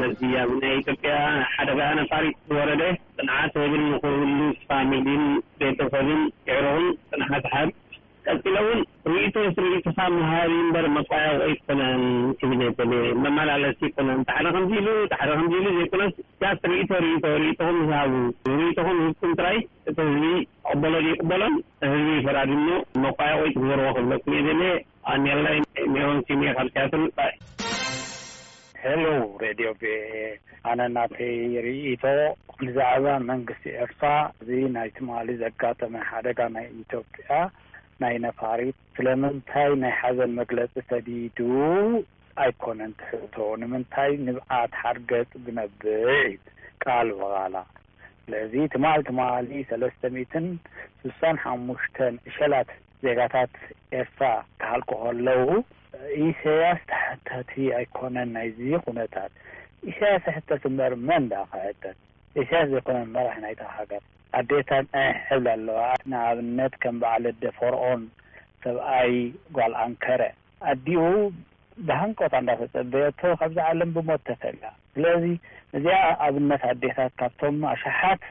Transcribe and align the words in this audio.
ነያናይ 0.00 0.72
ኢትዮጵያ 0.80 1.12
ሓደጋዓነፋሪ 1.54 2.24
ዝወረደ 2.48 2.82
ፅናዓት 3.18 3.54
ብል 3.72 3.82
ንክሉ 3.92 4.40
ፋሚሊን 4.70 5.22
ቤተኮን 5.60 6.08
ይዕሩኩን 6.48 6.84
ፅናሓትሓ 7.10 7.54
ቀፂለእውን 8.32 8.80
ርኢቶ 9.10 9.36
ስርኢቱካ 9.56 9.98
መሃቢ 10.16 10.52
በር 10.74 10.86
መቋያ 10.96 11.26
ቆይትኮነን 11.44 12.02
ብ 12.80 12.88
መመላለሲ 13.22 13.80
ይኮ 13.88 13.98
ሓደ 14.36 14.46
ከምኢሉ 14.56 14.86
ደ 15.12 15.18
ኢሉ 15.60 15.62
ዘይ 15.66 16.50
ር 16.92 17.40
እኩም 17.52 17.78
ዝሃቡ 17.88 18.12
ርእቶኩም 18.60 18.98
ህኩም 19.08 19.32
ትራይ 19.38 19.58
እቲህዝቢ 19.92 20.24
ቅበሎይቅበሎም 20.72 21.56
ህዝቢ 21.92 22.08
ፈራድሞ 22.26 22.66
መቋያ 23.06 23.32
ቆይት 23.42 23.56
ዝበርዎ 23.62 23.88
ክብለኩም 23.98 24.36
ዘ 24.60 24.64
ኣርላይ 25.14 25.58
ስኒ 26.28 26.42
ካብ 26.58 26.68
ያትሪ 26.82 27.02
ው 28.96 29.24
ሬድዮ 29.42 29.68
ቪኤ 29.80 30.10
ኣነእናተይ 30.70 31.34
ርኢቶ 31.64 32.02
ብዛዕባ 32.60 33.06
መንግስቲ 33.30 33.64
ኤርትራ 33.84 34.08
እዚ 34.42 34.50
ናይ 34.76 34.88
ትማሊ 34.96 35.28
ዘጋጠመ 35.42 35.94
ሓደጋ 36.10 36.38
ናይ 36.56 36.66
ኢትዮጵያ 36.82 37.28
ናይ 38.02 38.14
ነፋሪት 38.24 38.76
ስለምንታይ 38.96 39.70
ናይ 39.82 39.92
ሓዘን 40.00 40.32
መግለፂ 40.40 40.72
ሰዲዱ 40.90 41.38
ኣይኮነን 42.44 42.92
ትሕቶ 43.00 43.36
ንምንታይ 43.62 44.12
ንብዓት 44.28 44.72
ሓርገፅ 44.82 45.28
ብነብዕ 45.44 46.06
ቃል 46.84 47.08
ወቓላ 47.20 47.56
ስለዚ 48.24 48.54
ትማል 48.74 49.00
ትማሊ 49.08 49.50
ሰለስተ 49.72 50.02
ሚትን 50.16 50.46
ስሳን 51.02 51.38
ሓሙሽተን 51.46 52.16
እሸላት 52.30 52.72
ዜጋታት 53.06 53.54
ኤርትራ 54.00 54.28
ካሃልቁ 54.62 54.90
ከለዉ 55.02 55.44
ኢያስ 56.24 56.80
ኣይኮነን 57.36 58.30
ናይዚ 58.36 58.70
ኩነታት 58.84 59.32
ኢስያስ 59.90 60.24
ሕተት 60.36 60.62
እምበር 60.70 60.92
መን 61.08 61.24
ዳኸ 61.32 61.50
ሕተት 61.68 61.98
እስያስ 62.40 62.66
ዘይኮነ 62.72 62.98
መራሒ 63.14 63.36
ናይታ 63.44 63.62
ሃገር 63.78 64.02
ኣዴታት 64.38 64.86
ሕብል 65.28 65.46
ኣለዋ 65.54 65.80
ንኣብነት 66.10 66.74
ከም 66.82 66.96
በዓል 67.02 67.24
ደ 67.42 67.52
ፈርዖን 67.58 68.02
ሰብኣይ 68.64 69.12
ጓልኣንከረ 69.56 70.22
ኣዲኡ 70.72 71.02
ብሃንቆታ 71.88 72.34
እንዳተፀበየቶ 72.42 73.20
ካብ 73.40 73.52
ዝዓለም 73.56 73.90
ብሞት 73.96 74.22
ተፈል 74.28 74.58
ስለዚ 74.94 75.24
እዚኣ 75.78 75.98
ኣብነት 76.26 76.62
ኣዴታት 76.72 77.12
ካቶም 77.20 77.58
ኣሸሓት 77.72 78.22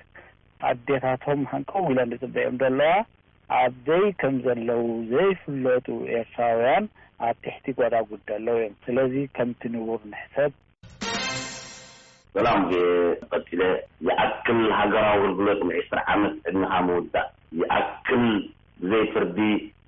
ኣዴታቶም 0.69 1.41
ሃንቀ 1.51 1.71
ጉኢሎ 1.85 1.99
ዝፅበአዮም 2.11 2.57
ዘለዋ 2.63 2.91
ኣብዘይ 3.61 4.05
ከም 4.21 4.35
ዘለዉ 4.45 4.81
ዘይፍለጡ 5.11 5.87
ኤርትራውያን 6.19 6.85
ኣትሕቲ 7.25 7.65
ጓዳ 7.77 7.95
ጉዳ 8.09 8.27
ኣለው 8.39 8.55
እዮም 8.61 8.73
ስለዚ 8.85 9.13
ከምቲ 9.35 9.61
ንዉር 9.73 10.01
ንሕሰብ 10.11 10.51
ሰላም 12.35 12.59
እ 12.79 12.81
ቀጢለ 13.31 13.61
ይኣክል 14.07 14.59
ሃገራዊ 14.79 15.19
ገልግሎት 15.37 15.61
ንዒስራ 15.69 15.99
ዓመት 16.13 16.33
ዕድንኻ 16.49 16.71
ምውዳእ 16.87 17.27
ይኣክል 17.61 18.25
ብዘይ 18.81 19.05
ፍርዲ 19.13 19.39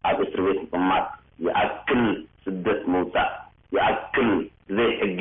ኣብ 0.09 0.17
እስሪ 0.25 0.45
ቤት 0.55 0.59
ምቕማቅ 0.63 1.05
ይኣክል 1.47 2.03
ስደት 2.45 2.81
ምውፃእ 2.94 3.31
ይኣክል 3.77 4.30
ብዘይ 4.69 4.91
ሕጊ 5.03 5.19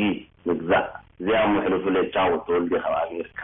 ምግዛእ 0.48 0.86
እዚኣብ 1.20 1.46
ምሕሉፍለ 1.56 1.96
ቻው 2.16 2.32
ተወልዴ 2.48 2.72
ካብ 2.84 2.94
ኣሜሪካ 3.04 3.38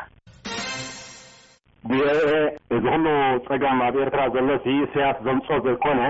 ዲዮኤ 1.88 2.36
እዝ 2.74 2.84
ክሉ 2.92 3.06
ፀገም 3.48 3.78
ኣብ 3.86 3.96
ኤርትራ 4.02 4.20
ዘሎእስያስ 4.34 5.16
ዘምፆ 5.26 5.48
ዘይኮነ 5.64 6.00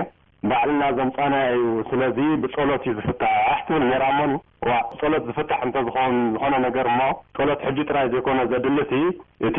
ባዕልና 0.49 0.83
ዞም 0.97 1.09
ፃናያ 1.15 1.45
እዩ 1.57 1.67
ስለዚ 1.91 2.17
ብጸሎት 2.41 2.83
ዩ 2.87 2.91
ዝፍታሕ 2.97 3.37
ኣሕትውል 3.51 3.83
ሜራ 3.91 4.03
ኣሞኑ 4.11 4.31
ዋ 4.69 4.73
ፀሎት 4.99 5.23
ዝፍታሕ 5.29 5.59
እንተዝኮውን 5.67 6.17
ዝኾነ 6.33 6.53
ነገር 6.67 6.87
እሞ 6.91 7.01
ፀሎት 7.37 7.61
ሕጂ 7.67 7.77
ጥራይ 7.89 8.07
ዘይኮነ 8.13 8.39
ዘድሊ 8.51 8.77
ሲ 8.91 9.01
እቲ 9.49 9.57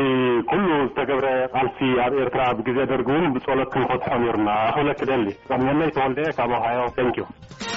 ኩሉ 0.51 0.69
ዝተገብረ 0.89 1.29
ቓልሲ 1.55 1.81
ኣብ 2.05 2.15
ኤርትራ 2.25 2.45
ብግዜ 2.59 2.79
ደርጊ 2.93 3.09
እውን 3.15 3.27
ብፀሎት 3.37 3.71
ክንፈትሖ 3.75 4.13
ነይሩና 4.25 4.53
ኽብለ 4.77 4.91
ክደሊ 5.01 5.25
ለይ 5.81 5.91
ተወልደ 5.99 6.21
የ 6.29 6.35
ካብ 6.41 6.53
ኣሃዮ 6.61 6.83
ቴንኪ 6.99 7.19
ዩ 7.23 7.76